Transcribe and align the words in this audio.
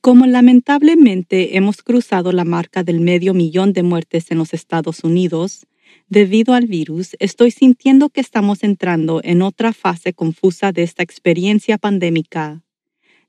Como 0.00 0.24
lamentablemente 0.24 1.58
hemos 1.58 1.82
cruzado 1.82 2.32
la 2.32 2.44
marca 2.44 2.82
del 2.82 3.00
medio 3.00 3.34
millón 3.34 3.74
de 3.74 3.82
muertes 3.82 4.30
en 4.30 4.38
los 4.38 4.54
Estados 4.54 5.04
Unidos, 5.04 5.66
debido 6.08 6.54
al 6.54 6.66
virus, 6.66 7.16
estoy 7.18 7.50
sintiendo 7.50 8.08
que 8.08 8.22
estamos 8.22 8.62
entrando 8.62 9.20
en 9.22 9.42
otra 9.42 9.74
fase 9.74 10.14
confusa 10.14 10.72
de 10.72 10.84
esta 10.84 11.02
experiencia 11.02 11.76
pandémica. 11.76 12.62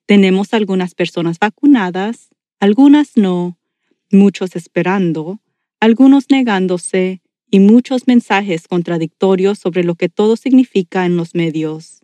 Tenemos 0.06 0.54
algunas 0.54 0.96
personas 0.96 1.40
vacunadas, 1.40 2.30
algunas 2.62 3.18
no, 3.18 3.58
muchos 4.10 4.56
esperando, 4.56 5.42
algunos 5.82 6.30
negándose 6.30 7.22
y 7.50 7.60
muchos 7.60 8.08
mensajes 8.08 8.70
contradictorios 8.70 9.60
sobre 9.60 9.84
lo 9.84 9.96
que 9.96 10.08
todo 10.08 10.38
significa 10.38 11.06
en 11.06 11.18
los 11.18 11.36
medios. 11.36 12.02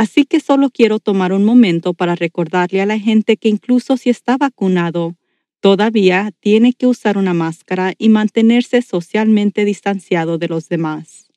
Así 0.00 0.24
que 0.24 0.40
solo 0.40 0.70
quiero 0.70 0.98
tomar 0.98 1.34
un 1.34 1.44
momento 1.44 1.92
para 1.92 2.14
recordarle 2.14 2.80
a 2.80 2.86
la 2.86 2.98
gente 2.98 3.36
que 3.36 3.50
incluso 3.50 3.98
si 3.98 4.08
está 4.08 4.38
vacunado, 4.38 5.18
todavía 5.60 6.32
tiene 6.40 6.72
que 6.72 6.86
usar 6.86 7.18
una 7.18 7.34
máscara 7.34 7.92
y 7.98 8.08
mantenerse 8.08 8.80
socialmente 8.80 9.66
distanciado 9.66 10.38
de 10.38 10.48
los 10.48 10.70
demás. 10.70 11.28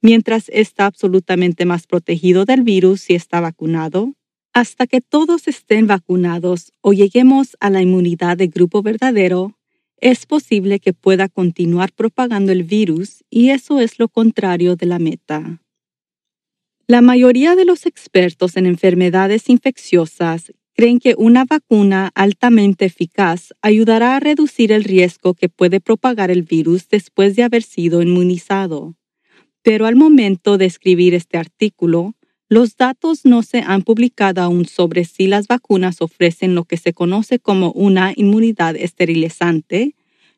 Mientras 0.00 0.48
está 0.48 0.86
absolutamente 0.86 1.66
más 1.66 1.86
protegido 1.86 2.46
del 2.46 2.62
virus 2.62 3.02
si 3.02 3.14
está 3.14 3.42
vacunado, 3.42 4.14
hasta 4.54 4.86
que 4.86 5.02
todos 5.02 5.46
estén 5.46 5.86
vacunados 5.86 6.72
o 6.80 6.94
lleguemos 6.94 7.58
a 7.60 7.68
la 7.68 7.82
inmunidad 7.82 8.38
de 8.38 8.46
grupo 8.46 8.80
verdadero, 8.80 9.58
es 9.98 10.24
posible 10.24 10.80
que 10.80 10.94
pueda 10.94 11.28
continuar 11.28 11.92
propagando 11.92 12.52
el 12.52 12.62
virus 12.62 13.22
y 13.28 13.50
eso 13.50 13.80
es 13.80 13.98
lo 13.98 14.08
contrario 14.08 14.76
de 14.76 14.86
la 14.86 14.98
meta. 14.98 15.61
La 16.92 17.00
mayoría 17.00 17.56
de 17.56 17.64
los 17.64 17.86
expertos 17.86 18.54
en 18.58 18.66
enfermedades 18.66 19.48
infecciosas 19.48 20.52
creen 20.74 20.98
que 20.98 21.14
una 21.16 21.46
vacuna 21.46 22.10
altamente 22.14 22.84
eficaz 22.84 23.54
ayudará 23.62 24.14
a 24.14 24.20
reducir 24.20 24.72
el 24.72 24.84
riesgo 24.84 25.32
que 25.32 25.48
puede 25.48 25.80
propagar 25.80 26.30
el 26.30 26.42
virus 26.42 26.90
después 26.90 27.34
de 27.34 27.44
haber 27.44 27.62
sido 27.62 28.02
inmunizado. 28.02 28.94
Pero 29.62 29.86
al 29.86 29.96
momento 29.96 30.58
de 30.58 30.66
escribir 30.66 31.14
este 31.14 31.38
artículo, 31.38 32.14
los 32.50 32.76
datos 32.76 33.24
no 33.24 33.42
se 33.42 33.60
han 33.60 33.80
publicado 33.80 34.42
aún 34.42 34.66
sobre 34.66 35.06
si 35.06 35.28
las 35.28 35.46
vacunas 35.46 36.02
ofrecen 36.02 36.54
lo 36.54 36.64
que 36.64 36.76
se 36.76 36.92
conoce 36.92 37.38
como 37.38 37.72
una 37.72 38.12
inmunidad 38.14 38.76
esterilizante, 38.76 39.94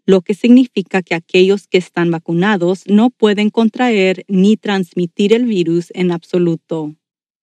lo 0.06 0.20
que 0.20 0.34
significa 0.34 1.03
que 1.03 1.15
aquellos 1.15 1.66
que 1.66 1.78
están 1.78 2.10
vacunados 2.10 2.84
no 2.87 3.10
pueden 3.10 3.50
contraer 3.50 4.25
ni 4.28 4.56
transmitir 4.56 5.32
el 5.32 5.44
virus 5.44 5.91
en 5.94 6.12
absoluto. 6.12 6.94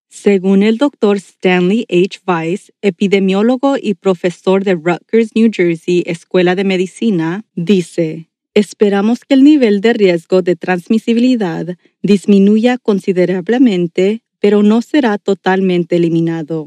Según 0.09 0.61
el 0.61 0.77
doctor 0.77 1.17
Stanley 1.17 1.85
H. 1.89 2.19
Weiss, 2.27 2.73
epidemiólogo 2.81 3.75
y 3.81 3.93
profesor 3.93 4.63
de 4.63 4.73
Rutgers, 4.73 5.35
New 5.35 5.49
Jersey, 5.53 6.03
Escuela 6.05 6.55
de 6.55 6.65
Medicina, 6.65 7.45
dice, 7.55 8.29
Esperamos 8.53 9.23
que 9.23 9.35
el 9.35 9.43
nivel 9.43 9.79
de 9.79 9.93
riesgo 9.93 10.41
de 10.41 10.57
transmisibilidad 10.57 11.77
disminuya 12.01 12.77
considerablemente 12.77 14.23
pero 14.41 14.63
no 14.63 14.81
será 14.81 15.17
totalmente 15.19 15.95
eliminado. 15.95 16.65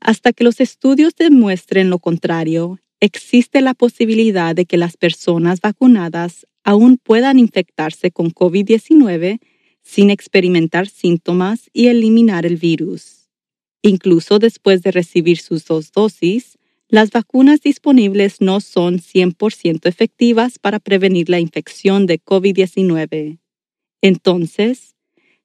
Hasta 0.00 0.32
que 0.32 0.44
los 0.44 0.60
estudios 0.60 1.14
demuestren 1.14 1.88
lo 1.88 2.00
contrario, 2.00 2.80
existe 3.00 3.60
la 3.60 3.74
posibilidad 3.74 4.54
de 4.54 4.66
que 4.66 4.76
las 4.76 4.96
personas 4.96 5.60
vacunadas 5.60 6.46
aún 6.64 6.98
puedan 6.98 7.38
infectarse 7.38 8.10
con 8.10 8.30
COVID-19 8.30 9.40
sin 9.82 10.10
experimentar 10.10 10.86
síntomas 10.88 11.70
y 11.72 11.86
eliminar 11.86 12.44
el 12.44 12.56
virus. 12.56 13.30
Incluso 13.82 14.38
después 14.38 14.82
de 14.82 14.90
recibir 14.90 15.38
sus 15.38 15.64
dos 15.64 15.92
dosis, 15.92 16.58
las 16.88 17.10
vacunas 17.10 17.60
disponibles 17.60 18.40
no 18.40 18.60
son 18.60 18.98
100% 18.98 19.86
efectivas 19.86 20.58
para 20.58 20.78
prevenir 20.78 21.30
la 21.30 21.38
infección 21.38 22.06
de 22.06 22.20
COVID-19. 22.20 23.38
Entonces, 24.02 24.96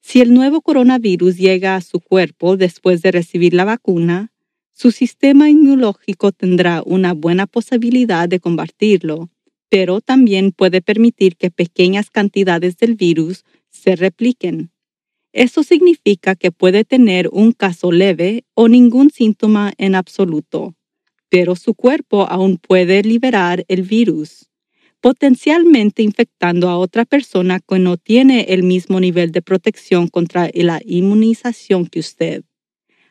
si 0.02 0.20
el 0.20 0.34
nuevo 0.34 0.62
coronavirus 0.62 1.38
llega 1.38 1.76
a 1.76 1.82
su 1.82 2.02
cuerpo 2.02 2.58
después 2.58 3.02
de 3.02 3.12
recibir 3.12 3.54
la 3.54 3.64
vacuna, 3.64 4.33
su 4.74 4.92
sistema 4.92 5.50
inmunológico 5.50 6.32
tendrá 6.32 6.84
una 6.86 7.14
buena 7.14 7.48
posibilidad 7.48 8.28
de 8.28 8.40
combatirlo, 8.40 9.30
pero 9.70 10.02
también 10.02 10.52
puede 10.52 10.82
permitir 10.82 11.38
que 11.38 11.52
pequeñas 11.52 12.10
cantidades 12.10 12.78
del 12.78 12.96
virus 12.96 13.46
se 13.70 13.96
repliquen. 13.96 14.72
Eso 15.32 15.64
significa 15.64 16.36
que 16.36 16.52
puede 16.52 16.84
tener 16.84 17.30
un 17.32 17.54
caso 17.54 17.92
leve 17.92 18.44
o 18.54 18.68
ningún 18.68 19.10
síntoma 19.10 19.74
en 19.78 19.96
absoluto, 19.96 20.76
pero 21.30 21.56
su 21.56 21.74
cuerpo 21.74 22.28
aún 22.30 22.58
puede 22.58 23.02
liberar 23.04 23.64
el 23.68 23.84
virus 23.84 24.50
potencialmente 25.04 26.02
infectando 26.02 26.70
a 26.70 26.78
otra 26.78 27.04
persona 27.04 27.60
que 27.60 27.78
no 27.78 27.98
tiene 27.98 28.46
el 28.48 28.64
mismo 28.64 29.02
nivel 29.02 29.34
de 29.34 29.42
protección 29.42 30.08
contra 30.08 30.50
la 30.54 30.80
inmunización 30.86 31.88
que 31.88 32.00
usted. 32.00 32.46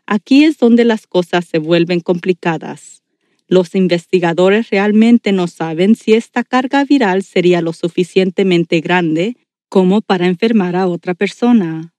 Aquí 0.07 0.45
es 0.45 0.59
donde 0.59 0.85
las 0.85 1.07
cosas 1.07 1.45
se 1.45 1.59
vuelven 1.59 2.01
complicadas. 2.01 3.03
Los 3.47 3.75
investigadores 3.75 4.71
realmente 4.71 5.33
no 5.33 5.47
saben 5.47 5.95
si 5.95 6.15
esta 6.15 6.43
carga 6.45 6.85
viral 6.85 7.23
sería 7.23 7.61
lo 7.61 7.73
suficientemente 7.73 8.81
grande 8.81 9.37
como 9.69 10.01
para 10.01 10.27
enfermar 10.27 10.77
a 10.77 10.87
otra 10.87 11.15
persona. 11.15 11.93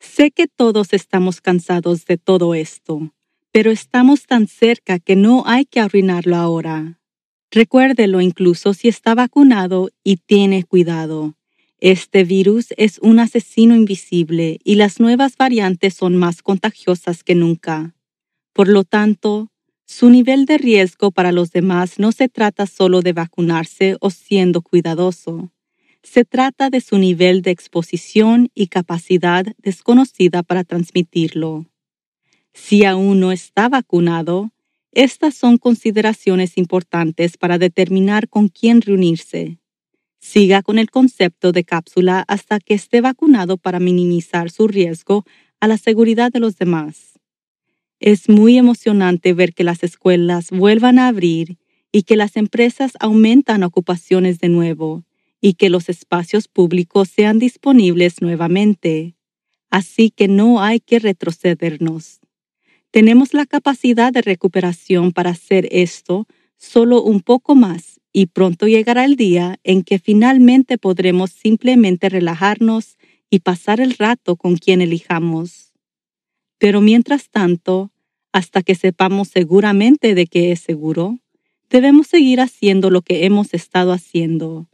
Sé 0.00 0.30
que 0.30 0.46
todos 0.46 0.92
estamos 0.92 1.40
cansados 1.40 2.04
de 2.04 2.18
todo 2.18 2.54
esto, 2.54 3.12
pero 3.52 3.70
estamos 3.70 4.26
tan 4.26 4.46
cerca 4.46 4.98
que 4.98 5.16
no 5.16 5.44
hay 5.46 5.64
que 5.64 5.80
arruinarlo 5.80 6.36
ahora. 6.36 7.00
Recuérdelo 7.50 8.20
incluso 8.20 8.74
si 8.74 8.88
está 8.88 9.14
vacunado 9.14 9.90
y 10.02 10.16
tiene 10.16 10.64
cuidado. 10.64 11.34
Este 11.86 12.24
virus 12.24 12.68
es 12.78 12.98
un 13.02 13.18
asesino 13.18 13.76
invisible 13.76 14.58
y 14.64 14.76
las 14.76 15.00
nuevas 15.00 15.36
variantes 15.36 15.92
son 15.92 16.16
más 16.16 16.40
contagiosas 16.40 17.22
que 17.22 17.34
nunca. 17.34 17.94
Por 18.54 18.68
lo 18.68 18.84
tanto, 18.84 19.50
su 19.84 20.08
nivel 20.08 20.46
de 20.46 20.56
riesgo 20.56 21.10
para 21.10 21.30
los 21.30 21.50
demás 21.50 21.98
no 21.98 22.10
se 22.12 22.30
trata 22.30 22.64
solo 22.64 23.02
de 23.02 23.12
vacunarse 23.12 23.98
o 24.00 24.08
siendo 24.08 24.62
cuidadoso. 24.62 25.52
Se 26.02 26.24
trata 26.24 26.70
de 26.70 26.80
su 26.80 26.96
nivel 26.96 27.42
de 27.42 27.50
exposición 27.50 28.48
y 28.54 28.68
capacidad 28.68 29.44
desconocida 29.58 30.42
para 30.42 30.64
transmitirlo. 30.64 31.66
Si 32.54 32.86
aún 32.86 33.20
no 33.20 33.30
está 33.30 33.68
vacunado, 33.68 34.52
Estas 34.92 35.34
son 35.34 35.58
consideraciones 35.58 36.56
importantes 36.56 37.36
para 37.36 37.58
determinar 37.58 38.28
con 38.28 38.48
quién 38.48 38.80
reunirse. 38.80 39.58
Siga 40.24 40.62
con 40.62 40.78
el 40.78 40.90
concepto 40.90 41.52
de 41.52 41.64
cápsula 41.64 42.24
hasta 42.26 42.58
que 42.58 42.72
esté 42.72 43.02
vacunado 43.02 43.58
para 43.58 43.78
minimizar 43.78 44.50
su 44.50 44.66
riesgo 44.66 45.26
a 45.60 45.68
la 45.68 45.76
seguridad 45.76 46.32
de 46.32 46.40
los 46.40 46.56
demás. 46.56 47.20
Es 48.00 48.30
muy 48.30 48.56
emocionante 48.56 49.34
ver 49.34 49.52
que 49.52 49.64
las 49.64 49.84
escuelas 49.84 50.50
vuelvan 50.50 50.98
a 50.98 51.08
abrir 51.08 51.58
y 51.92 52.04
que 52.04 52.16
las 52.16 52.38
empresas 52.38 52.92
aumentan 53.00 53.62
ocupaciones 53.64 54.38
de 54.38 54.48
nuevo 54.48 55.04
y 55.42 55.52
que 55.54 55.68
los 55.68 55.90
espacios 55.90 56.48
públicos 56.48 57.10
sean 57.10 57.38
disponibles 57.38 58.22
nuevamente. 58.22 59.16
Así 59.68 60.08
que 60.08 60.26
no 60.26 60.62
hay 60.62 60.80
que 60.80 61.00
retrocedernos. 61.00 62.20
Tenemos 62.90 63.34
la 63.34 63.44
capacidad 63.44 64.10
de 64.10 64.22
recuperación 64.22 65.12
para 65.12 65.30
hacer 65.30 65.68
esto 65.70 66.26
solo 66.56 67.02
un 67.02 67.20
poco 67.20 67.54
más 67.54 67.93
y 68.16 68.26
pronto 68.26 68.68
llegará 68.68 69.04
el 69.04 69.16
día 69.16 69.58
en 69.64 69.82
que 69.82 69.98
finalmente 69.98 70.78
podremos 70.78 71.32
simplemente 71.32 72.08
relajarnos 72.08 72.96
y 73.28 73.40
pasar 73.40 73.80
el 73.80 73.94
rato 73.94 74.36
con 74.36 74.56
quien 74.56 74.80
elijamos. 74.80 75.72
Pero 76.58 76.80
mientras 76.80 77.28
tanto, 77.28 77.90
hasta 78.32 78.62
que 78.62 78.76
sepamos 78.76 79.28
seguramente 79.28 80.14
de 80.14 80.28
que 80.28 80.52
es 80.52 80.60
seguro, 80.60 81.18
debemos 81.68 82.06
seguir 82.06 82.40
haciendo 82.40 82.88
lo 82.88 83.02
que 83.02 83.26
hemos 83.26 83.52
estado 83.52 83.92
haciendo, 83.92 84.68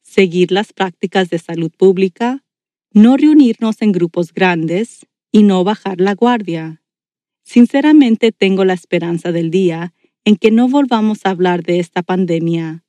seguir 0.00 0.52
las 0.52 0.72
prácticas 0.72 1.30
de 1.30 1.40
salud 1.40 1.72
pública, 1.76 2.44
no 2.92 3.16
reunirnos 3.16 3.82
en 3.82 3.90
grupos 3.90 4.32
grandes 4.32 5.04
y 5.32 5.42
no 5.42 5.64
bajar 5.64 6.00
la 6.00 6.14
guardia. 6.14 6.80
Sinceramente 7.42 8.30
tengo 8.30 8.64
la 8.64 8.74
esperanza 8.74 9.32
del 9.32 9.50
día 9.50 9.92
en 10.24 10.36
que 10.36 10.52
no 10.52 10.68
volvamos 10.68 11.26
a 11.26 11.30
hablar 11.30 11.64
de 11.64 11.80
esta 11.80 12.04
pandemia, 12.04 12.83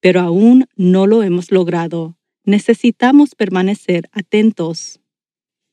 pero 0.00 0.20
aún 0.20 0.66
no 0.76 1.06
lo 1.06 1.22
hemos 1.22 1.50
logrado. 1.50 2.16
Necesitamos 2.44 3.34
permanecer 3.34 4.08
atentos. 4.12 5.00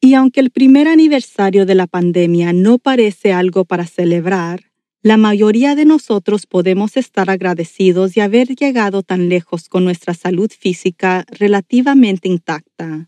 Y 0.01 0.13
aunque 0.13 0.39
el 0.39 0.51
primer 0.51 0.88
aniversario 0.88 1.66
de 1.66 1.75
la 1.75 1.88
pandemia 1.88 2.54
no 2.54 2.77
parece 2.77 3.33
algo 3.33 3.66
para 3.66 3.86
celebrar, 3.86 4.72
la 5.01 5.18
mayoría 5.18 5.75
de 5.75 5.86
nosotros 5.86 6.48
podemos 6.48 6.98
estar 6.98 7.30
agradecidos 7.30 8.16
de 8.16 8.22
haber 8.22 8.56
llegado 8.56 9.04
tan 9.04 9.30
lejos 9.30 9.69
con 9.69 9.83
nuestra 9.83 10.16
salud 10.16 10.51
física 10.51 11.25
relativamente 11.30 12.27
intacta. 12.27 13.07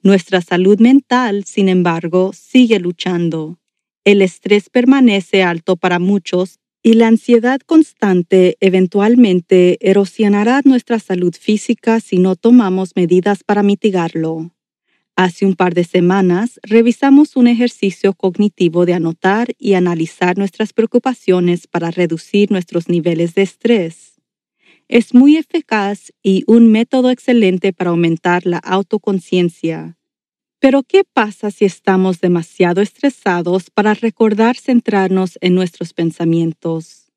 Nuestra 0.00 0.42
salud 0.42 0.78
mental, 0.78 1.44
sin 1.44 1.68
embargo, 1.68 2.32
sigue 2.32 2.78
luchando. 2.78 3.58
El 4.04 4.22
estrés 4.22 4.70
permanece 4.70 5.42
alto 5.42 5.76
para 5.76 5.98
muchos 5.98 6.60
y 6.86 6.92
la 6.92 7.08
ansiedad 7.08 7.60
constante 7.64 8.58
eventualmente 8.60 9.78
erosionará 9.80 10.60
nuestra 10.66 10.98
salud 10.98 11.34
física 11.34 11.98
si 11.98 12.18
no 12.18 12.36
tomamos 12.36 12.90
medidas 12.94 13.42
para 13.42 13.62
mitigarlo. 13.62 14.50
Hace 15.16 15.46
un 15.46 15.54
par 15.54 15.72
de 15.72 15.84
semanas 15.84 16.60
revisamos 16.62 17.36
un 17.36 17.46
ejercicio 17.46 18.12
cognitivo 18.12 18.84
de 18.84 18.92
anotar 18.92 19.48
y 19.58 19.72
analizar 19.72 20.36
nuestras 20.36 20.74
preocupaciones 20.74 21.66
para 21.66 21.90
reducir 21.90 22.50
nuestros 22.50 22.90
niveles 22.90 23.34
de 23.34 23.42
estrés. 23.42 24.20
Es 24.86 25.14
muy 25.14 25.38
eficaz 25.38 26.12
y 26.22 26.44
un 26.46 26.70
método 26.70 27.10
excelente 27.10 27.72
para 27.72 27.90
aumentar 27.90 28.44
la 28.44 28.58
autoconciencia. 28.58 29.96
Pero 30.64 30.82
¿qué 30.82 31.04
pasa 31.04 31.50
si 31.50 31.66
estamos 31.66 32.22
demasiado 32.22 32.80
estresados 32.80 33.68
para 33.68 33.92
recordar 33.92 34.56
centrarnos 34.56 35.36
en 35.42 35.54
nuestros 35.54 35.92
pensamientos? 35.92 37.12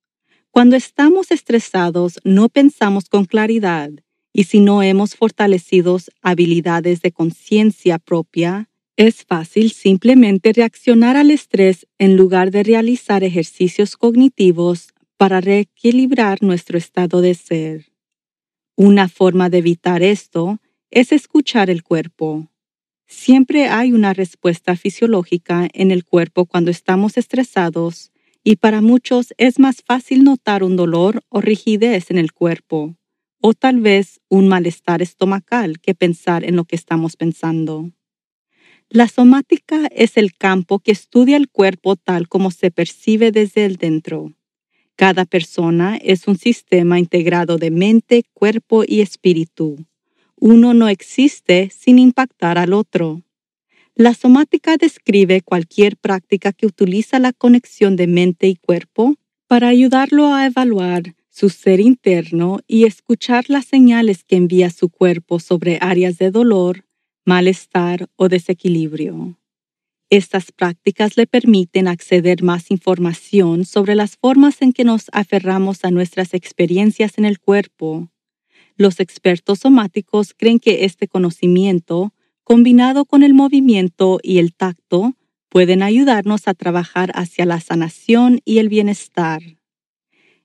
Cuando 0.51 0.75
estamos 0.75 1.31
estresados 1.31 2.19
no 2.25 2.49
pensamos 2.49 3.07
con 3.07 3.23
claridad 3.23 3.91
y 4.33 4.43
si 4.43 4.59
no 4.59 4.83
hemos 4.83 5.15
fortalecido 5.15 5.97
habilidades 6.21 7.01
de 7.01 7.13
conciencia 7.13 7.99
propia, 7.99 8.69
es 8.97 9.23
fácil 9.23 9.71
simplemente 9.71 10.51
reaccionar 10.51 11.15
al 11.15 11.31
estrés 11.31 11.87
en 11.99 12.17
lugar 12.17 12.51
de 12.51 12.63
realizar 12.63 13.23
ejercicios 13.23 13.95
cognitivos 13.95 14.89
para 15.15 15.39
reequilibrar 15.39 16.43
nuestro 16.43 16.77
estado 16.77 17.21
de 17.21 17.33
ser. 17.33 17.93
Una 18.75 19.07
forma 19.07 19.49
de 19.49 19.59
evitar 19.59 20.03
esto 20.03 20.59
es 20.91 21.13
escuchar 21.13 21.69
el 21.69 21.81
cuerpo. 21.81 22.49
Siempre 23.07 23.67
hay 23.67 23.93
una 23.93 24.13
respuesta 24.13 24.75
fisiológica 24.75 25.69
en 25.73 25.91
el 25.91 26.03
cuerpo 26.03 26.45
cuando 26.45 26.71
estamos 26.71 27.17
estresados 27.17 28.11
y 28.43 28.57
para 28.57 28.81
muchos 28.81 29.33
es 29.37 29.59
más 29.59 29.81
fácil 29.81 30.25
notar 30.25 30.61
un 30.61 30.75
dolor 30.75 31.23
o 31.29 31.39
rigidez 31.39 32.11
en 32.11 32.17
el 32.17 32.33
cuerpo 32.33 32.97
o 33.39 33.53
tal 33.53 33.79
vez 33.79 34.19
un 34.27 34.49
malestar 34.49 35.01
estomacal 35.01 35.79
que 35.79 35.95
pensar 35.95 36.43
en 36.43 36.57
lo 36.57 36.65
que 36.65 36.75
estamos 36.75 37.15
pensando. 37.15 37.91
La 38.89 39.07
somática 39.07 39.87
es 39.91 40.17
el 40.17 40.35
campo 40.35 40.79
que 40.79 40.91
estudia 40.91 41.37
el 41.37 41.49
cuerpo 41.49 41.95
tal 41.95 42.27
como 42.27 42.51
se 42.51 42.71
percibe 42.71 43.31
desde 43.31 43.63
el 43.63 43.77
dentro. 43.77 44.33
Cada 44.97 45.23
persona 45.23 45.95
es 45.95 46.27
un 46.27 46.37
sistema 46.37 46.99
integrado 46.99 47.57
de 47.57 47.71
mente, 47.71 48.23
cuerpo 48.33 48.83
y 48.85 48.99
espíritu 48.99 49.85
uno 50.39 50.73
no 50.73 50.87
existe 50.87 51.71
sin 51.75 51.99
impactar 51.99 52.57
al 52.57 52.73
otro. 52.73 53.23
La 53.95 54.13
somática 54.13 54.77
describe 54.77 55.41
cualquier 55.41 55.97
práctica 55.97 56.53
que 56.53 56.67
utiliza 56.67 57.19
la 57.19 57.33
conexión 57.33 57.95
de 57.95 58.07
mente 58.07 58.47
y 58.47 58.55
cuerpo 58.55 59.15
para 59.47 59.69
ayudarlo 59.69 60.33
a 60.33 60.45
evaluar 60.45 61.15
su 61.29 61.49
ser 61.49 61.79
interno 61.79 62.59
y 62.67 62.85
escuchar 62.85 63.45
las 63.47 63.65
señales 63.65 64.23
que 64.23 64.35
envía 64.35 64.69
su 64.69 64.89
cuerpo 64.89 65.39
sobre 65.39 65.79
áreas 65.81 66.17
de 66.17 66.31
dolor, 66.31 66.85
malestar 67.25 68.07
o 68.15 68.29
desequilibrio. 68.29 69.39
Estas 70.09 70.51
prácticas 70.51 71.17
le 71.17 71.27
permiten 71.27 71.87
acceder 71.87 72.41
más 72.41 72.71
información 72.71 73.65
sobre 73.65 73.93
las 73.93 74.15
formas 74.15 74.61
en 74.61 74.71
que 74.73 74.83
nos 74.83 75.07
aferramos 75.11 75.83
a 75.83 75.91
nuestras 75.91 76.33
experiencias 76.33 77.17
en 77.17 77.25
el 77.25 77.39
cuerpo, 77.39 78.09
los 78.77 78.99
expertos 78.99 79.59
somáticos 79.59 80.33
creen 80.37 80.59
que 80.59 80.85
este 80.85 81.07
conocimiento, 81.07 82.13
combinado 82.43 83.05
con 83.05 83.23
el 83.23 83.33
movimiento 83.33 84.19
y 84.21 84.37
el 84.37 84.53
tacto, 84.53 85.15
pueden 85.49 85.81
ayudarnos 85.81 86.47
a 86.47 86.53
trabajar 86.53 87.11
hacia 87.15 87.45
la 87.45 87.59
sanación 87.59 88.39
y 88.45 88.59
el 88.59 88.69
bienestar. 88.69 89.41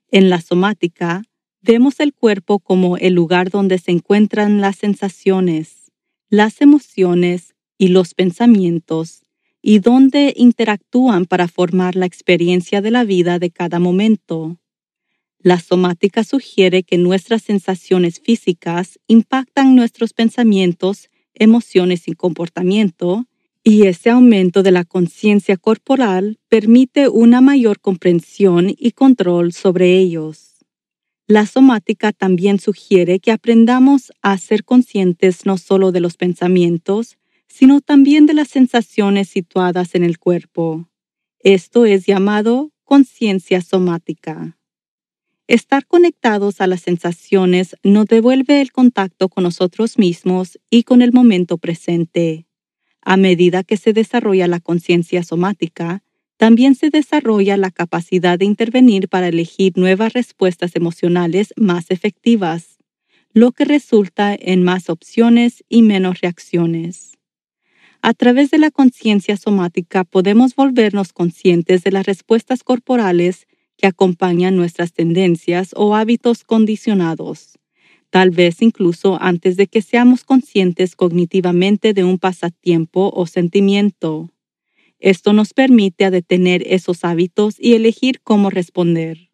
En 0.09 0.29
la 0.29 0.41
somática, 0.41 1.23
vemos 1.61 1.99
el 1.99 2.13
cuerpo 2.13 2.59
como 2.59 2.97
el 2.97 3.13
lugar 3.13 3.49
donde 3.49 3.77
se 3.77 3.91
encuentran 3.91 4.61
las 4.61 4.77
sensaciones, 4.77 5.91
las 6.29 6.61
emociones 6.61 7.55
y 7.77 7.89
los 7.89 8.13
pensamientos, 8.13 9.23
y 9.61 9.79
donde 9.79 10.33
interactúan 10.35 11.25
para 11.25 11.47
formar 11.47 11.95
la 11.95 12.05
experiencia 12.05 12.81
de 12.81 12.91
la 12.91 13.03
vida 13.05 13.39
de 13.39 13.49
cada 13.49 13.79
momento. 13.79 14.57
La 15.43 15.59
somática 15.59 16.23
sugiere 16.23 16.83
que 16.83 16.97
nuestras 16.97 17.41
sensaciones 17.41 18.21
físicas 18.21 18.97
impactan 19.07 19.75
nuestros 19.75 20.13
pensamientos, 20.13 21.09
emociones 21.33 22.07
y 22.07 22.13
comportamiento, 22.13 23.25
y 23.61 23.87
ese 23.87 24.09
aumento 24.09 24.63
de 24.63 24.71
la 24.71 24.85
conciencia 24.85 25.57
corporal 25.57 26.39
permite 26.47 27.09
una 27.09 27.41
mayor 27.41 27.81
comprensión 27.81 28.73
y 28.77 28.91
control 28.91 29.51
sobre 29.51 29.97
ellos. 29.97 30.65
La 31.27 31.45
somática 31.45 32.13
también 32.13 32.57
sugiere 32.57 33.19
que 33.19 33.31
aprendamos 33.31 34.13
a 34.21 34.37
ser 34.37 34.63
conscientes 34.63 35.45
no 35.45 35.57
solo 35.57 35.91
de 35.91 35.99
los 35.99 36.15
pensamientos, 36.15 37.17
sino 37.49 37.81
también 37.81 38.27
de 38.27 38.33
las 38.33 38.47
sensaciones 38.47 39.27
situadas 39.27 39.93
en 39.93 40.05
el 40.05 40.19
cuerpo. 40.19 40.87
Esto 41.39 41.85
es 41.85 42.05
llamado 42.05 42.71
conciencia 42.85 43.61
somática. 43.61 44.57
Estar 45.53 45.85
conectados 45.85 46.61
a 46.61 46.65
las 46.65 46.81
sensaciones 46.81 47.75
nos 47.83 48.07
devuelve 48.07 48.59
el 48.59 48.71
contacto 48.71 49.29
con 49.29 49.43
nosotros 49.43 49.99
mismos 49.99 50.59
y 50.71 50.81
con 50.81 51.03
el 51.03 51.13
momento 51.13 51.59
presente. 51.59 52.47
A 53.01 53.17
medida 53.17 53.63
que 53.63 53.77
se 53.77 53.93
desarrolla 53.93 54.47
la 54.47 54.59
conciencia 54.59 55.21
somática, 55.21 56.03
también 56.37 56.73
se 56.73 56.89
desarrolla 56.89 57.55
la 57.55 57.69
capacidad 57.69 58.39
de 58.39 58.45
intervenir 58.45 59.09
para 59.09 59.27
elegir 59.27 59.73
nuevas 59.75 60.13
respuestas 60.13 60.75
emocionales 60.75 61.53
más 61.55 61.91
efectivas, 61.91 62.79
lo 63.31 63.51
que 63.51 63.65
resulta 63.65 64.33
en 64.33 64.63
más 64.63 64.89
opciones 64.89 65.63
y 65.69 65.83
menos 65.83 66.19
reacciones. 66.21 67.19
A 68.01 68.15
través 68.15 68.49
de 68.49 68.57
la 68.57 68.71
conciencia 68.71 69.37
somática 69.37 70.03
podemos 70.03 70.55
volvernos 70.55 71.13
conscientes 71.13 71.83
de 71.83 71.91
las 71.91 72.07
respuestas 72.07 72.63
corporales 72.63 73.45
que 73.77 73.87
acompañan 73.87 74.55
nuestras 74.55 74.93
tendencias 74.93 75.71
o 75.75 75.95
hábitos 75.95 76.43
condicionados, 76.43 77.59
tal 78.09 78.29
vez 78.29 78.61
incluso 78.61 79.17
antes 79.21 79.57
de 79.57 79.67
que 79.67 79.81
seamos 79.81 80.23
conscientes 80.23 80.95
cognitivamente 80.95 81.93
de 81.93 82.03
un 82.03 82.19
pasatiempo 82.19 83.11
o 83.13 83.25
sentimiento. 83.25 84.31
Esto 84.99 85.33
nos 85.33 85.53
permite 85.53 86.09
detener 86.11 86.63
esos 86.65 87.03
hábitos 87.03 87.55
y 87.59 87.73
elegir 87.73 88.21
cómo 88.21 88.49
responder. 88.49 89.29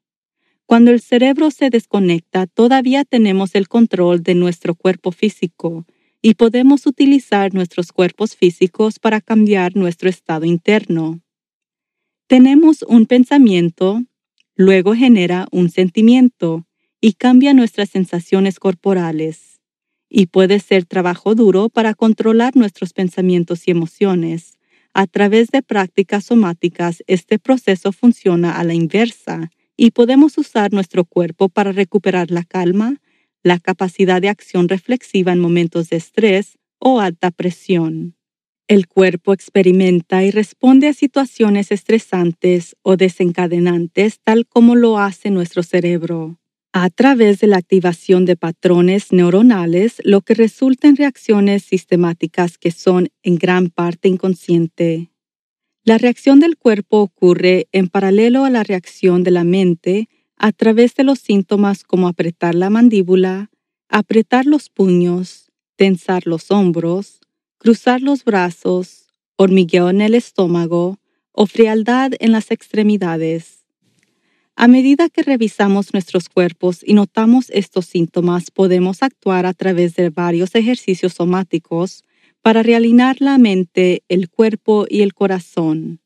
Cuando 0.65 0.91
el 0.91 1.01
cerebro 1.01 1.51
se 1.51 1.69
desconecta, 1.69 2.45
todavía 2.47 3.03
tenemos 3.03 3.55
el 3.55 3.67
control 3.67 4.21
de 4.21 4.35
nuestro 4.35 4.75
cuerpo 4.75 5.11
físico 5.11 5.85
y 6.21 6.35
podemos 6.35 6.85
utilizar 6.85 7.53
nuestros 7.53 7.91
cuerpos 7.91 8.35
físicos 8.35 8.99
para 8.99 9.21
cambiar 9.21 9.75
nuestro 9.75 10.09
estado 10.09 10.45
interno. 10.45 11.21
Tenemos 12.27 12.83
un 12.83 13.05
pensamiento, 13.05 14.03
luego 14.59 14.93
genera 14.93 15.47
un 15.51 15.69
sentimiento 15.69 16.67
y 16.99 17.13
cambia 17.13 17.53
nuestras 17.53 17.91
sensaciones 17.91 18.59
corporales. 18.59 19.61
Y 20.09 20.25
puede 20.25 20.59
ser 20.59 20.83
trabajo 20.83 21.33
duro 21.33 21.69
para 21.69 21.93
controlar 21.93 22.57
nuestros 22.57 22.91
pensamientos 22.91 23.69
y 23.69 23.71
emociones. 23.71 24.59
A 24.93 25.07
través 25.07 25.47
de 25.47 25.61
prácticas 25.61 26.25
somáticas, 26.25 27.03
este 27.07 27.39
proceso 27.39 27.93
funciona 27.93 28.59
a 28.59 28.65
la 28.65 28.73
inversa 28.73 29.49
y 29.77 29.91
podemos 29.91 30.37
usar 30.37 30.73
nuestro 30.73 31.05
cuerpo 31.05 31.47
para 31.47 31.71
recuperar 31.71 32.29
la 32.29 32.43
calma, 32.43 32.97
la 33.43 33.59
capacidad 33.59 34.21
de 34.21 34.27
acción 34.27 34.67
reflexiva 34.67 35.31
en 35.31 35.39
momentos 35.39 35.87
de 35.87 35.95
estrés 35.95 36.57
o 36.79 36.99
alta 36.99 37.31
presión. 37.31 38.18
El 38.69 38.87
cuerpo 38.87 39.33
experimenta 39.33 40.23
y 40.23 40.29
responde 40.29 40.89
a 40.89 40.93
situaciones 40.93 41.71
estresantes 41.71 42.75
o 42.83 42.97
desencadenantes 42.97 44.19
tal 44.23 44.45
como 44.45 44.75
lo 44.75 44.99
hace 44.99 45.31
nuestro 45.31 45.63
cerebro, 45.63 46.39
a 46.71 46.91
través 46.91 47.39
de 47.39 47.47
la 47.47 47.57
activación 47.57 48.25
de 48.25 48.35
patrones 48.35 49.11
neuronales, 49.11 49.99
lo 50.03 50.21
que 50.21 50.35
resulta 50.35 50.87
en 50.87 50.97
reacciones 50.97 51.63
sistemáticas 51.63 52.59
que 52.59 52.69
son 52.69 53.09
en 53.23 53.37
gran 53.37 53.69
parte 53.69 54.07
inconsciente. 54.07 55.09
La 55.83 55.97
reacción 55.97 56.39
del 56.39 56.55
cuerpo 56.55 56.99
ocurre 56.99 57.69
en 57.71 57.87
paralelo 57.87 58.45
a 58.45 58.51
la 58.51 58.63
reacción 58.63 59.23
de 59.23 59.31
la 59.31 59.43
mente 59.43 60.09
a 60.37 60.51
través 60.51 60.93
de 60.93 61.05
los 61.05 61.17
síntomas 61.17 61.83
como 61.83 62.07
apretar 62.07 62.53
la 62.53 62.69
mandíbula, 62.69 63.49
apretar 63.87 64.45
los 64.45 64.69
puños, 64.69 65.51
tensar 65.75 66.27
los 66.27 66.51
hombros, 66.51 67.19
cruzar 67.59 68.01
los 68.01 68.23
brazos, 68.23 69.07
hormigueo 69.35 69.89
en 69.89 69.99
el 69.99 70.15
estómago 70.15 70.97
o 71.33 71.45
frialdad 71.45 72.13
en 72.19 72.31
las 72.31 72.51
extremidades. 72.51 73.65
A 74.55 74.67
medida 74.67 75.09
que 75.09 75.23
revisamos 75.23 75.93
nuestros 75.93 76.29
cuerpos 76.29 76.81
y 76.83 76.93
notamos 76.93 77.49
estos 77.49 77.85
síntomas, 77.85 78.49
podemos 78.49 79.03
actuar 79.03 79.45
a 79.45 79.53
través 79.53 79.95
de 79.95 80.09
varios 80.09 80.55
ejercicios 80.55 81.13
somáticos 81.13 82.03
para 82.41 82.63
realinear 82.63 83.17
la 83.19 83.37
mente, 83.37 84.03
el 84.07 84.29
cuerpo 84.29 84.85
y 84.89 85.01
el 85.01 85.13
corazón. 85.13 85.99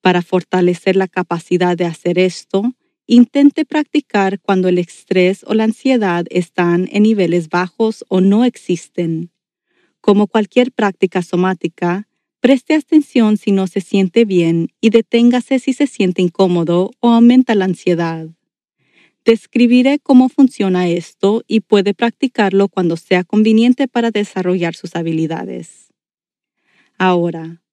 Para 0.00 0.22
fortalecer 0.22 0.96
la 0.96 1.08
capacidad 1.08 1.76
de 1.76 1.84
hacer 1.84 2.18
esto, 2.18 2.72
intente 3.06 3.66
practicar 3.66 4.40
cuando 4.40 4.68
el 4.68 4.78
estrés 4.78 5.44
o 5.46 5.52
la 5.52 5.64
ansiedad 5.64 6.24
están 6.30 6.88
en 6.90 7.02
niveles 7.02 7.50
bajos 7.50 8.04
o 8.08 8.22
no 8.22 8.46
existen. 8.46 9.30
Como 10.06 10.28
cualquier 10.28 10.70
práctica 10.70 11.20
somática, 11.20 12.06
preste 12.38 12.74
atención 12.74 13.36
si 13.36 13.50
no 13.50 13.66
se 13.66 13.80
siente 13.80 14.24
bien 14.24 14.68
y 14.80 14.90
deténgase 14.90 15.58
si 15.58 15.72
se 15.72 15.88
siente 15.88 16.22
incómodo 16.22 16.92
o 17.00 17.08
aumenta 17.08 17.56
la 17.56 17.64
ansiedad. 17.64 18.28
Describiré 19.24 19.98
cómo 19.98 20.28
funciona 20.28 20.88
esto 20.88 21.42
y 21.48 21.58
puede 21.58 21.92
practicarlo 21.92 22.68
cuando 22.68 22.96
sea 22.96 23.24
conveniente 23.24 23.88
para 23.88 24.12
desarrollar 24.12 24.76
sus 24.76 24.94
habilidades. 24.94 25.92
Ahora, 26.98 27.64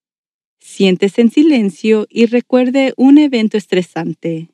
siéntese 0.59 1.21
en 1.21 1.29
silencio 1.29 2.07
y 2.09 2.25
recuerde 2.25 2.95
un 2.97 3.19
evento 3.19 3.57
estresante. 3.57 4.49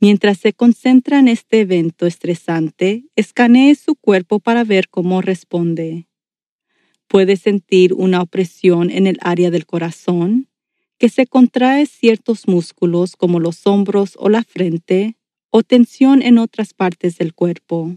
Mientras 0.00 0.36
se 0.36 0.52
concentra 0.52 1.18
en 1.18 1.28
este 1.28 1.60
evento 1.60 2.04
estresante, 2.04 3.04
escanee 3.16 3.74
su 3.74 3.94
cuerpo 3.94 4.38
para 4.38 4.64
ver 4.64 4.90
cómo 4.90 5.22
responde. 5.22 6.09
Puede 7.10 7.36
sentir 7.36 7.92
una 7.92 8.22
opresión 8.22 8.88
en 8.88 9.08
el 9.08 9.18
área 9.20 9.50
del 9.50 9.66
corazón, 9.66 10.46
que 10.96 11.08
se 11.08 11.26
contrae 11.26 11.86
ciertos 11.86 12.46
músculos 12.46 13.16
como 13.16 13.40
los 13.40 13.66
hombros 13.66 14.12
o 14.16 14.28
la 14.28 14.44
frente, 14.44 15.16
o 15.50 15.64
tensión 15.64 16.22
en 16.22 16.38
otras 16.38 16.72
partes 16.72 17.18
del 17.18 17.34
cuerpo. 17.34 17.96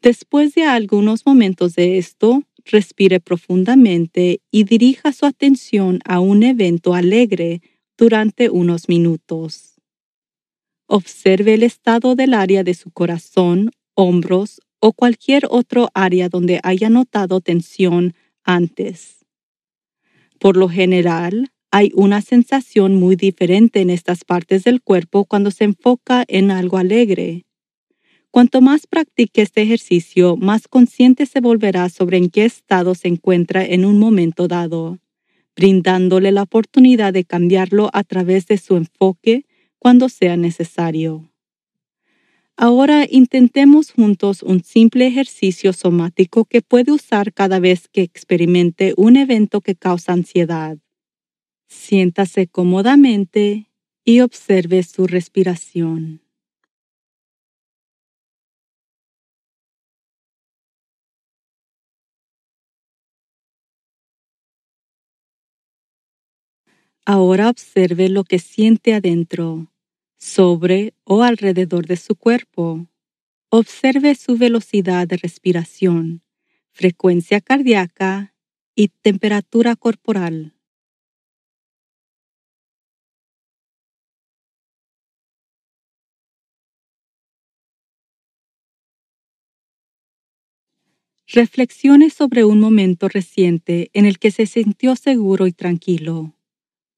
Después 0.00 0.54
de 0.54 0.62
algunos 0.62 1.26
momentos 1.26 1.74
de 1.74 1.98
esto, 1.98 2.44
respire 2.64 3.18
profundamente 3.18 4.40
y 4.52 4.62
dirija 4.62 5.10
su 5.10 5.26
atención 5.26 5.98
a 6.04 6.20
un 6.20 6.44
evento 6.44 6.94
alegre 6.94 7.60
durante 7.98 8.50
unos 8.50 8.88
minutos. 8.88 9.80
Observe 10.86 11.54
el 11.54 11.64
estado 11.64 12.14
del 12.14 12.34
área 12.34 12.62
de 12.62 12.74
su 12.74 12.92
corazón, 12.92 13.72
hombros 13.96 14.60
o 14.86 14.92
cualquier 14.92 15.46
otro 15.48 15.88
área 15.94 16.28
donde 16.28 16.60
haya 16.62 16.90
notado 16.90 17.40
tensión 17.40 18.12
antes. 18.42 19.24
Por 20.38 20.58
lo 20.58 20.68
general, 20.68 21.48
hay 21.70 21.90
una 21.94 22.20
sensación 22.20 22.94
muy 22.94 23.16
diferente 23.16 23.80
en 23.80 23.88
estas 23.88 24.24
partes 24.24 24.62
del 24.62 24.82
cuerpo 24.82 25.24
cuando 25.24 25.50
se 25.50 25.64
enfoca 25.64 26.22
en 26.28 26.50
algo 26.50 26.76
alegre. 26.76 27.46
Cuanto 28.30 28.60
más 28.60 28.86
practique 28.86 29.40
este 29.40 29.62
ejercicio, 29.62 30.36
más 30.36 30.68
consciente 30.68 31.24
se 31.24 31.40
volverá 31.40 31.88
sobre 31.88 32.18
en 32.18 32.28
qué 32.28 32.44
estado 32.44 32.94
se 32.94 33.08
encuentra 33.08 33.64
en 33.64 33.86
un 33.86 33.98
momento 33.98 34.48
dado, 34.48 34.98
brindándole 35.56 36.30
la 36.30 36.42
oportunidad 36.42 37.14
de 37.14 37.24
cambiarlo 37.24 37.88
a 37.94 38.04
través 38.04 38.46
de 38.48 38.58
su 38.58 38.76
enfoque 38.76 39.46
cuando 39.78 40.10
sea 40.10 40.36
necesario. 40.36 41.30
Ahora 42.56 43.04
intentemos 43.10 43.90
juntos 43.90 44.42
un 44.42 44.62
simple 44.62 45.08
ejercicio 45.08 45.72
somático 45.72 46.44
que 46.44 46.62
puede 46.62 46.92
usar 46.92 47.32
cada 47.32 47.58
vez 47.58 47.88
que 47.88 48.02
experimente 48.02 48.94
un 48.96 49.16
evento 49.16 49.60
que 49.60 49.74
causa 49.74 50.12
ansiedad. 50.12 50.78
Siéntase 51.68 52.46
cómodamente 52.46 53.70
y 54.04 54.20
observe 54.20 54.82
su 54.84 55.06
respiración. 55.06 56.22
Ahora 67.06 67.50
observe 67.50 68.08
lo 68.08 68.24
que 68.24 68.38
siente 68.38 68.94
adentro, 68.94 69.70
sobre 70.24 70.94
o 71.04 71.22
alrededor 71.22 71.86
de 71.86 71.96
su 71.96 72.16
cuerpo. 72.16 72.88
Observe 73.50 74.14
su 74.14 74.38
velocidad 74.38 75.06
de 75.08 75.18
respiración, 75.18 76.22
frecuencia 76.72 77.40
cardíaca 77.40 78.34
y 78.74 78.88
temperatura 78.88 79.76
corporal. 79.76 80.54
Reflexione 91.28 92.08
sobre 92.08 92.44
un 92.44 92.60
momento 92.60 93.08
reciente 93.10 93.90
en 93.92 94.06
el 94.06 94.18
que 94.18 94.30
se 94.30 94.46
sintió 94.46 94.96
seguro 94.96 95.46
y 95.46 95.52
tranquilo. 95.52 96.33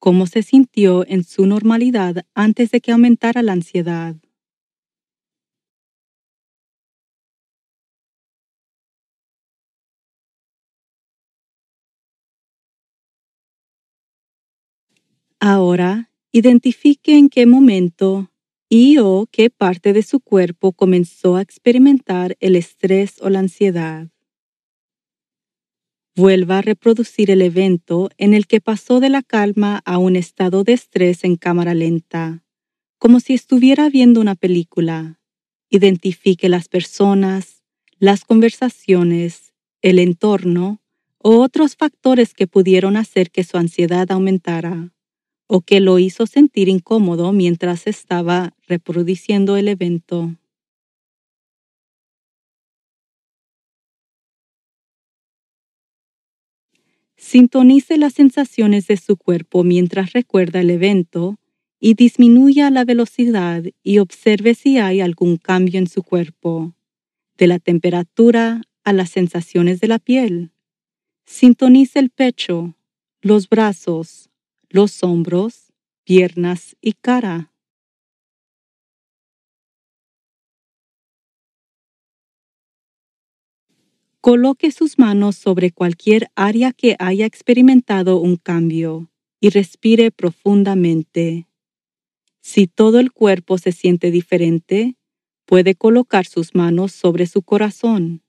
¿Cómo 0.07 0.29
se 0.29 0.45
sintió 0.45 1.05
en 1.09 1.25
su 1.25 1.47
normalidad 1.47 2.25
antes 2.33 2.71
de 2.71 2.81
que 2.81 2.93
aumentara 2.93 3.43
la 3.43 3.55
ansiedad? 3.55 4.15
Ahora, 15.41 16.11
identifique 16.33 17.17
en 17.17 17.29
qué 17.29 17.47
momento 17.47 18.31
y 18.69 18.99
o 18.99 19.27
qué 19.31 19.51
parte 19.51 19.93
de 19.93 20.03
su 20.03 20.21
cuerpo 20.21 20.73
comenzó 20.73 21.37
a 21.37 21.43
experimentar 21.43 22.37
el 22.41 22.57
estrés 22.57 23.17
o 23.21 23.31
la 23.31 23.41
ansiedad 23.41 24.09
vuelva 26.17 26.59
a 26.59 26.63
reproducir 26.63 27.31
el 27.31 27.43
evento 27.43 28.09
en 28.17 28.33
el 28.33 28.47
que 28.47 28.61
pasó 28.61 29.01
de 29.01 29.11
la 29.11 29.23
calma 29.23 29.83
a 29.85 29.99
un 29.99 30.17
estado 30.17 30.65
de 30.65 30.73
estrés 30.73 31.25
en 31.25 31.37
cámara 31.37 31.75
lenta, 31.75 32.43
como 32.99 33.21
si 33.21 33.35
estuviera 33.35 33.91
viendo 33.91 34.21
una 34.23 34.35
película. 34.35 35.21
Identifique 35.69 36.49
las 36.49 36.69
personas, 36.69 37.63
las 37.99 38.25
conversaciones, 38.25 39.53
el 39.83 39.99
entorno 39.99 40.81
o 41.19 41.41
otros 41.41 41.77
factores 41.77 42.33
que 42.33 42.47
pudieron 42.47 42.97
hacer 42.97 43.31
que 43.31 43.45
su 43.45 43.59
ansiedad 43.59 44.11
aumentara 44.11 44.93
o 45.49 45.61
que 45.61 45.81
lo 45.81 45.99
hizo 45.99 46.27
sentir 46.27 46.69
incómodo 46.69 47.33
mientras 47.33 47.87
estaba 47.87 48.55
reproduciendo 48.67 49.57
el 49.57 49.69
evento. 49.69 50.35
Sintonice 57.17 57.97
las 57.97 58.13
sensaciones 58.13 58.87
de 58.87 58.97
su 58.97 59.17
cuerpo 59.17 59.65
mientras 59.65 60.13
recuerda 60.13 60.61
el 60.61 60.71
evento 60.71 61.39
y 61.81 61.95
disminuya 61.95 62.71
la 62.71 62.85
velocidad 62.85 63.65
y 63.83 63.99
observe 63.99 64.55
si 64.55 64.79
hay 64.79 65.01
algún 65.01 65.37
cambio 65.37 65.79
en 65.79 65.87
su 65.87 66.03
cuerpo, 66.03 66.75
de 67.39 67.47
la 67.47 67.59
temperatura 67.59 68.63
a 68.85 68.93
las 68.93 69.11
sensaciones 69.11 69.81
de 69.81 69.89
la 69.89 69.99
piel. 69.99 70.53
Sintonice 71.25 71.99
el 71.99 72.11
pecho, 72.11 72.77
los 73.21 73.49
brazos, 73.49 74.31
los 74.69 75.03
hombros, 75.03 75.73
piernas 76.05 76.77
y 76.81 76.93
cara. 76.93 77.53
Coloque 84.27 84.73
sus 84.73 84.99
manos 84.99 85.37
sobre 85.37 85.71
cualquier 85.71 86.33
área 86.35 86.73
que 86.73 86.97
haya 86.99 87.27
experimentado 87.27 88.19
un 88.19 88.35
cambio 88.35 89.09
y 89.41 89.51
respire 89.51 90.11
profundamente. 90.11 91.47
Si 92.41 92.67
todo 92.67 92.99
el 92.99 93.13
cuerpo 93.13 93.57
se 93.57 93.71
siente 93.71 94.11
diferente, 94.11 94.97
puede 95.45 95.77
colocar 95.77 96.27
sus 96.27 96.57
manos 96.57 96.91
sobre 96.91 97.29
su 97.29 97.43
corazón. 97.43 98.25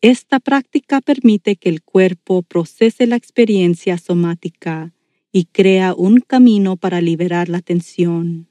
Esta 0.00 0.40
práctica 0.40 1.02
permite 1.02 1.56
que 1.56 1.68
el 1.68 1.82
cuerpo 1.82 2.40
procese 2.40 3.06
la 3.06 3.16
experiencia 3.16 3.98
somática 3.98 4.94
y 5.30 5.44
crea 5.44 5.92
un 5.94 6.20
camino 6.20 6.78
para 6.78 7.02
liberar 7.02 7.50
la 7.50 7.60
tensión. 7.60 8.48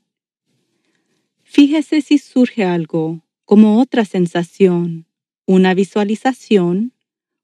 Fíjese 1.56 2.02
si 2.02 2.18
surge 2.18 2.66
algo, 2.66 3.22
como 3.46 3.80
otra 3.80 4.04
sensación, 4.04 5.08
una 5.46 5.74
visualización, 5.74 6.92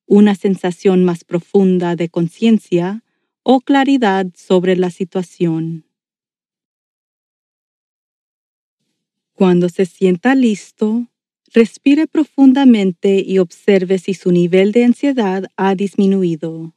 una 0.06 0.36
sensación 0.36 1.06
más 1.06 1.24
profunda 1.24 1.96
de 1.96 2.10
conciencia 2.10 3.06
o 3.44 3.62
claridad 3.62 4.26
sobre 4.36 4.76
la 4.76 4.90
situación. 4.90 5.86
Cuando 9.32 9.70
se 9.70 9.86
sienta 9.86 10.36
listo, 10.36 11.08
respire 11.54 12.06
profundamente 12.06 13.24
y 13.26 13.38
observe 13.38 13.98
si 13.98 14.14
su 14.14 14.34
nivel 14.34 14.74
de 14.74 14.84
ansiedad 14.84 15.46
ha 15.56 15.74
disminuido. 15.74 16.76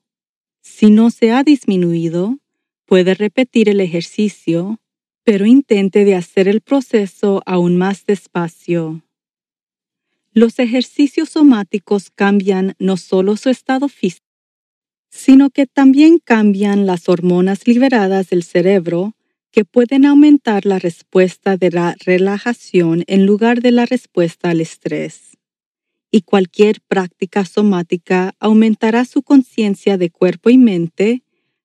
Si 0.61 0.89
no 0.89 1.11
se 1.11 1.33
ha 1.33 1.43
disminuido, 1.43 2.39
puede 2.87 3.15
repetir 3.15 3.69
el 3.69 3.81
ejercicio 3.81 4.79
pero 5.25 5.47
intente 5.47 6.05
de 6.05 6.15
hacer 6.15 6.49
el 6.49 6.61
proceso 6.61 7.43
aún 7.47 7.77
más 7.77 8.05
despacio. 8.07 9.03
Los 10.33 10.59
ejercicios 10.59 11.31
somáticos 11.31 12.11
cambian 12.11 12.75
no 12.79 12.97
solo 12.97 13.37
su 13.37 13.49
estado 13.49 13.89
físico, 13.89 14.27
sino 15.09 15.49
que 15.49 15.67
también 15.67 16.19
cambian 16.19 16.87
las 16.87 17.09
hormonas 17.09 17.67
liberadas 17.67 18.31
del 18.31 18.43
cerebro 18.43 19.15
que 19.53 19.65
pueden 19.65 20.05
aumentar 20.05 20.67
la 20.67 20.81
respuesta 20.81 21.57
de 21.57 21.71
la 21.71 21.95
relajación 22.05 23.05
en 23.07 23.25
lugar 23.25 23.63
de 23.63 23.71
la 23.71 23.87
respuesta 23.87 24.51
al 24.51 24.61
estrés. 24.61 25.39
Y 26.11 26.23
cualquier 26.23 26.81
práctica 26.89 27.45
somática 27.45 28.35
aumentará 28.41 29.05
su 29.05 29.23
conciencia 29.23 29.97
de 29.97 30.11
cuerpo 30.11 30.51
y 30.51 30.59
mente, 30.59 31.23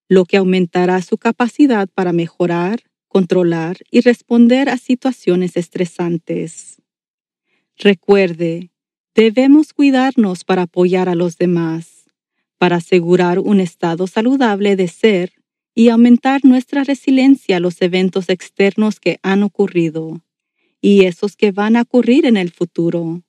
lo 0.07 0.25
que 0.25 0.37
aumentará 0.37 1.01
su 1.01 1.17
capacidad 1.17 1.89
para 1.91 2.13
mejorar, 2.13 2.83
controlar 3.09 3.77
y 3.91 4.01
responder 4.01 4.69
a 4.69 4.77
situaciones 4.77 5.57
estresantes. 5.57 6.81
Recuerde, 7.77 8.71
debemos 9.15 9.73
cuidarnos 9.73 10.45
para 10.45 10.61
apoyar 10.63 11.09
a 11.09 11.15
los 11.15 11.37
demás, 11.37 12.05
para 12.57 12.77
asegurar 12.77 13.39
un 13.39 13.59
estado 13.59 14.07
saludable 14.07 14.75
de 14.75 14.87
ser 14.87 15.33
y 15.75 15.89
aumentar 15.89 16.45
nuestra 16.45 16.83
resiliencia 16.83 17.57
a 17.57 17.59
los 17.59 17.81
eventos 17.81 18.29
externos 18.29 18.99
que 18.99 19.19
han 19.23 19.43
ocurrido 19.43 20.21
y 20.81 21.05
esos 21.05 21.35
que 21.35 21.51
van 21.51 21.75
a 21.75 21.81
ocurrir 21.81 22.25
en 22.25 22.37
el 22.37 22.51
futuro. 22.51 23.23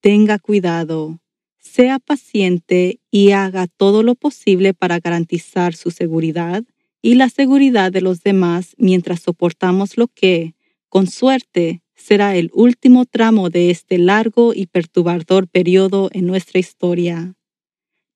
Tenga 0.00 0.38
cuidado, 0.38 1.20
sea 1.58 1.98
paciente 1.98 3.00
y 3.10 3.32
haga 3.32 3.66
todo 3.66 4.02
lo 4.02 4.14
posible 4.14 4.74
para 4.74 5.00
garantizar 5.00 5.74
su 5.74 5.90
seguridad 5.90 6.64
y 7.00 7.14
la 7.14 7.28
seguridad 7.28 7.92
de 7.92 8.00
los 8.00 8.22
demás 8.22 8.74
mientras 8.78 9.20
soportamos 9.20 9.96
lo 9.96 10.08
que, 10.08 10.54
con 10.88 11.06
suerte, 11.06 11.82
será 11.94 12.36
el 12.36 12.50
último 12.54 13.04
tramo 13.04 13.50
de 13.50 13.70
este 13.70 13.98
largo 13.98 14.54
y 14.54 14.66
perturbador 14.66 15.48
periodo 15.48 16.10
en 16.12 16.26
nuestra 16.26 16.60
historia. 16.60 17.34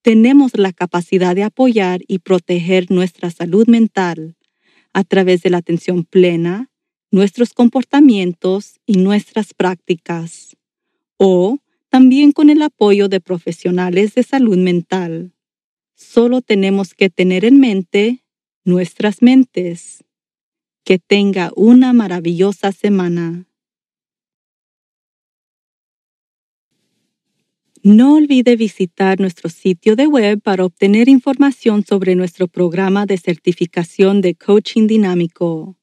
Tenemos 0.03 0.57
la 0.57 0.73
capacidad 0.73 1.35
de 1.35 1.45
apoyar 1.45 2.01
y 2.09 2.19
proteger 2.19 2.91
nuestra 2.91 3.31
salud 3.31 3.67
mental 3.69 4.37
a 4.93 5.05
través 5.05 5.43
de 5.43 5.51
la 5.51 5.59
atención 5.59 6.05
plena, 6.05 6.71
nuestros 7.11 7.53
comportamientos 7.53 8.81
y 8.87 8.97
nuestras 8.97 9.55
prácticas, 9.55 10.57
o 11.19 11.59
también 11.89 12.33
con 12.33 12.51
el 12.51 12.63
apoyo 12.63 13.09
de 13.09 13.21
profesionales 13.21 14.15
de 14.15 14.23
salud 14.23 14.57
mental. 14.57 15.35
Solo 15.95 16.41
tenemos 16.41 16.95
que 16.95 17.11
tener 17.11 17.45
en 17.45 17.61
mente 17.61 18.22
nuestras 18.65 19.23
mentes. 19.23 20.05
Que 20.85 20.99
tenga 20.99 21.53
una 21.55 21.93
maravillosa 21.93 22.73
semana. 22.73 23.47
No 27.85 28.15
olvide 28.15 28.55
visitar 28.55 29.19
nuestro 29.19 29.49
sitio 29.49 29.97
de 29.97 30.07
web 30.07 30.41
para 30.41 30.65
obtener 30.65 31.09
información 31.09 31.85
sobre 31.85 32.15
nuestro 32.15 32.47
programa 32.47 33.07
de 33.07 33.19
certificación 33.19 34.21
de 34.21 34.37
coaching 34.37 34.87
dinámico. 34.87 35.77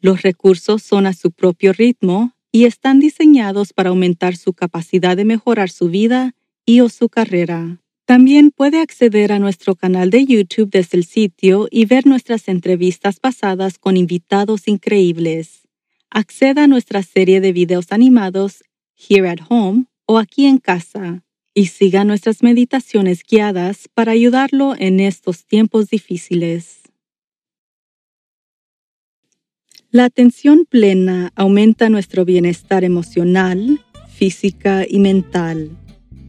Los 0.00 0.22
recursos 0.22 0.82
son 0.82 1.06
a 1.06 1.12
su 1.12 1.32
propio 1.32 1.72
ritmo 1.72 2.36
y 2.52 2.66
están 2.66 3.00
diseñados 3.00 3.72
para 3.72 3.90
aumentar 3.90 4.36
su 4.36 4.52
capacidad 4.52 5.16
de 5.16 5.24
mejorar 5.24 5.70
su 5.70 5.88
vida 5.88 6.34
y 6.64 6.80
o 6.80 6.88
su 6.88 7.08
carrera. 7.08 7.80
También 8.10 8.50
puede 8.50 8.80
acceder 8.80 9.30
a 9.30 9.38
nuestro 9.38 9.76
canal 9.76 10.10
de 10.10 10.26
YouTube 10.26 10.68
desde 10.68 10.98
el 10.98 11.04
sitio 11.04 11.68
y 11.70 11.84
ver 11.84 12.08
nuestras 12.08 12.48
entrevistas 12.48 13.20
pasadas 13.20 13.78
con 13.78 13.96
invitados 13.96 14.66
increíbles. 14.66 15.68
Acceda 16.10 16.64
a 16.64 16.66
nuestra 16.66 17.04
serie 17.04 17.40
de 17.40 17.52
videos 17.52 17.92
animados 17.92 18.64
Here 18.96 19.28
at 19.28 19.38
Home 19.48 19.84
o 20.06 20.18
aquí 20.18 20.46
en 20.46 20.58
casa 20.58 21.22
y 21.54 21.66
siga 21.66 22.02
nuestras 22.02 22.42
meditaciones 22.42 23.22
guiadas 23.22 23.86
para 23.94 24.10
ayudarlo 24.10 24.74
en 24.76 24.98
estos 24.98 25.46
tiempos 25.46 25.86
difíciles. 25.88 26.80
La 29.92 30.06
atención 30.06 30.66
plena 30.68 31.30
aumenta 31.36 31.88
nuestro 31.88 32.24
bienestar 32.24 32.82
emocional, 32.82 33.84
física 34.08 34.84
y 34.84 34.98
mental 34.98 35.76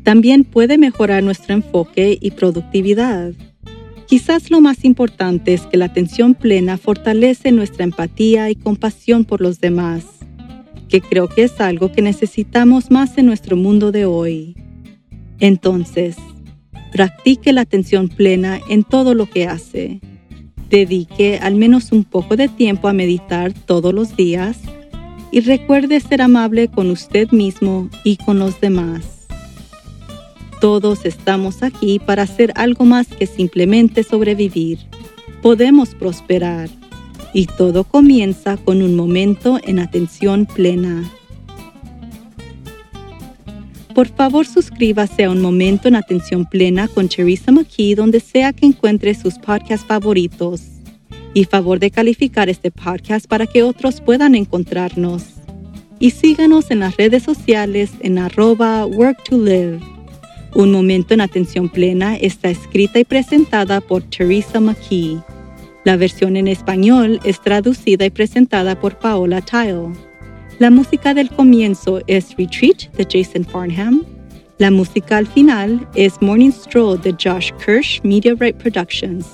también 0.04 0.44
puede 0.44 0.78
mejorar 0.78 1.24
nuestro 1.24 1.54
enfoque 1.54 2.18
y 2.20 2.32
productividad. 2.32 3.34
Quizás 4.08 4.52
lo 4.52 4.60
más 4.60 4.84
importante 4.84 5.54
es 5.54 5.62
que 5.62 5.78
la 5.78 5.86
atención 5.86 6.34
plena 6.34 6.78
fortalece 6.78 7.52
nuestra 7.52 7.84
empatía 7.84 8.50
y 8.50 8.56
compasión 8.56 9.24
por 9.24 9.40
los 9.42 9.62
demás, 9.62 10.06
que 10.90 11.00
creo 11.00 11.30
que 11.30 11.44
es 11.44 11.62
algo 11.62 11.92
que 11.92 12.02
necesitamos 12.02 12.92
más 12.92 13.18
en 13.18 13.28
nuestro 13.28 13.56
mundo 13.56 13.92
de 13.92 14.06
hoy. 14.06 14.58
Entonces, 15.40 16.18
practique 16.92 17.54
la 17.54 17.62
atención 17.62 18.10
plena 18.10 18.60
en 18.68 18.84
todo 18.84 19.14
lo 19.14 19.30
que 19.30 19.48
hace. 19.48 20.02
Dedique 20.70 21.40
al 21.42 21.56
menos 21.56 21.92
un 21.92 22.04
poco 22.04 22.36
de 22.36 22.50
tiempo 22.50 22.88
a 22.90 22.94
meditar 22.94 23.54
todos 23.54 23.94
los 23.94 24.18
días 24.18 24.60
y 25.32 25.40
recuerde 25.40 26.02
ser 26.02 26.22
amable 26.22 26.68
con 26.68 26.92
usted 26.92 27.32
mismo 27.32 27.90
y 28.04 28.18
con 28.18 28.40
los 28.40 28.60
demás. 28.60 29.21
Todos 30.62 31.06
estamos 31.06 31.64
aquí 31.64 31.98
para 31.98 32.22
hacer 32.22 32.54
algo 32.56 32.86
más 32.86 33.08
que 33.08 33.26
simplemente 33.26 34.04
sobrevivir. 34.04 34.78
Podemos 35.42 35.96
prosperar. 35.96 36.70
Y 37.34 37.48
todo 37.48 37.84
comienza 37.84 38.58
con 38.58 38.84
un 38.84 38.96
momento 38.96 39.60
en 39.64 39.80
atención 39.80 40.46
plena. 40.46 41.12
Por 43.96 44.08
favor, 44.10 44.46
suscríbase 44.46 45.24
a 45.24 45.32
Un 45.32 45.42
Momento 45.42 45.88
en 45.88 45.96
Atención 45.96 46.46
Plena 46.46 46.88
con 46.88 47.10
Teresa 47.10 47.52
McKee 47.52 47.96
donde 47.96 48.20
sea 48.20 48.54
que 48.54 48.68
encuentre 48.68 49.16
sus 49.16 49.40
podcasts 49.40 49.88
favoritos. 49.88 50.62
Y 51.34 51.46
favor 51.46 51.80
de 51.80 51.90
calificar 51.90 52.50
este 52.50 52.70
podcast 52.70 53.26
para 53.26 53.48
que 53.48 53.64
otros 53.64 54.00
puedan 54.00 54.36
encontrarnos. 54.36 55.24
Y 55.98 56.12
síganos 56.12 56.70
en 56.70 56.82
las 56.82 56.98
redes 56.98 57.24
sociales 57.24 57.92
en 58.02 58.20
arroba 58.20 58.86
work 58.86 59.24
to 59.24 59.40
live. 59.40 59.91
Un 60.54 60.72
momento 60.72 61.14
en 61.14 61.22
atención 61.22 61.70
plena 61.70 62.18
está 62.18 62.50
escrita 62.50 63.00
y 63.00 63.06
presentada 63.06 63.80
por 63.80 64.04
Teresa 64.04 64.60
McKee. 64.60 65.22
La 65.86 65.96
versión 65.96 66.36
en 66.36 66.48
español 66.48 67.20
es 67.24 67.42
traducida 67.42 68.06
y 68.06 68.10
presentada 68.10 68.80
por 68.80 69.00
Paola 69.00 69.42
Tile. 69.42 69.94
La 70.60 70.70
música 70.70 71.14
del 71.14 71.30
comienzo 71.30 72.02
es 72.06 72.36
Retreat 72.38 72.92
de 72.96 73.08
Jason 73.10 73.46
Farnham. 73.46 74.04
La 74.58 74.70
música 74.70 75.18
al 75.18 75.26
final 75.26 75.88
es 75.96 76.22
Morning 76.22 76.52
Stroll 76.52 77.02
de 77.02 77.14
Josh 77.14 77.52
Kirsch 77.66 78.02
Media 78.04 78.36
Right 78.38 78.58
Productions. 78.58 79.26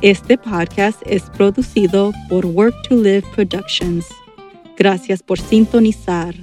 Este 0.00 0.38
podcast 0.38 1.02
es 1.04 1.24
producido 1.36 2.12
por 2.28 2.46
Work 2.46 2.88
to 2.88 2.96
Live 2.96 3.24
Productions. 3.34 4.06
Gracias 4.78 5.22
por 5.22 5.38
sintonizar. 5.38 6.34